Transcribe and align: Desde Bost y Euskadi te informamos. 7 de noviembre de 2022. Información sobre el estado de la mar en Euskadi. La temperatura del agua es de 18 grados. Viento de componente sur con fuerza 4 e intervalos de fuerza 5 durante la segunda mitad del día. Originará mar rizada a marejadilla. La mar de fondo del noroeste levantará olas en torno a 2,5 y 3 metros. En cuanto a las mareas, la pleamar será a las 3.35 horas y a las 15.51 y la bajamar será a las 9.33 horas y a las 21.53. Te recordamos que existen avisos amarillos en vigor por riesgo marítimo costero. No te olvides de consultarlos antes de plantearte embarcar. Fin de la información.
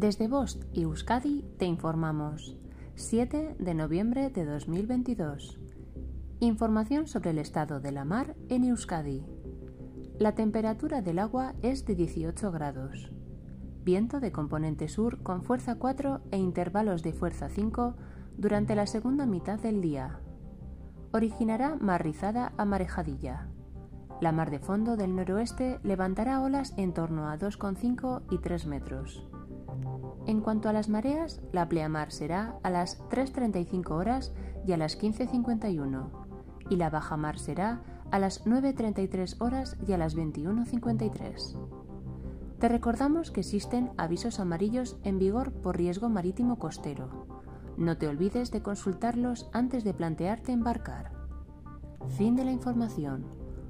Desde 0.00 0.28
Bost 0.28 0.62
y 0.72 0.82
Euskadi 0.82 1.44
te 1.58 1.66
informamos. 1.66 2.56
7 2.94 3.56
de 3.58 3.74
noviembre 3.74 4.30
de 4.30 4.44
2022. 4.44 5.58
Información 6.38 7.08
sobre 7.08 7.30
el 7.30 7.38
estado 7.38 7.80
de 7.80 7.90
la 7.90 8.04
mar 8.04 8.36
en 8.48 8.62
Euskadi. 8.62 9.26
La 10.20 10.36
temperatura 10.36 11.02
del 11.02 11.18
agua 11.18 11.56
es 11.62 11.84
de 11.84 11.96
18 11.96 12.52
grados. 12.52 13.10
Viento 13.82 14.20
de 14.20 14.30
componente 14.30 14.86
sur 14.86 15.20
con 15.24 15.42
fuerza 15.42 15.74
4 15.80 16.20
e 16.30 16.38
intervalos 16.38 17.02
de 17.02 17.12
fuerza 17.12 17.48
5 17.48 17.96
durante 18.36 18.76
la 18.76 18.86
segunda 18.86 19.26
mitad 19.26 19.58
del 19.58 19.80
día. 19.80 20.20
Originará 21.10 21.74
mar 21.74 22.04
rizada 22.04 22.52
a 22.56 22.64
marejadilla. 22.64 23.48
La 24.20 24.30
mar 24.30 24.52
de 24.52 24.60
fondo 24.60 24.96
del 24.96 25.16
noroeste 25.16 25.80
levantará 25.82 26.40
olas 26.40 26.72
en 26.76 26.94
torno 26.94 27.28
a 27.28 27.36
2,5 27.36 28.22
y 28.30 28.38
3 28.38 28.66
metros. 28.66 29.28
En 30.26 30.40
cuanto 30.40 30.68
a 30.68 30.72
las 30.72 30.88
mareas, 30.88 31.40
la 31.52 31.68
pleamar 31.68 32.12
será 32.12 32.58
a 32.62 32.70
las 32.70 33.00
3.35 33.08 33.90
horas 33.90 34.32
y 34.66 34.72
a 34.72 34.76
las 34.76 35.00
15.51 35.00 36.28
y 36.70 36.76
la 36.76 36.90
bajamar 36.90 37.38
será 37.38 37.82
a 38.10 38.18
las 38.18 38.44
9.33 38.46 39.40
horas 39.40 39.76
y 39.86 39.92
a 39.92 39.98
las 39.98 40.16
21.53. 40.16 41.56
Te 42.58 42.68
recordamos 42.68 43.30
que 43.30 43.40
existen 43.40 43.90
avisos 43.96 44.40
amarillos 44.40 44.98
en 45.04 45.18
vigor 45.18 45.52
por 45.52 45.76
riesgo 45.76 46.08
marítimo 46.08 46.58
costero. 46.58 47.26
No 47.76 47.96
te 47.96 48.08
olvides 48.08 48.50
de 48.50 48.62
consultarlos 48.62 49.48
antes 49.52 49.84
de 49.84 49.94
plantearte 49.94 50.52
embarcar. 50.52 51.12
Fin 52.16 52.34
de 52.34 52.44
la 52.44 52.50
información. 52.52 53.26